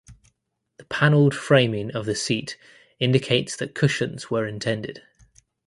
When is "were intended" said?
4.31-5.03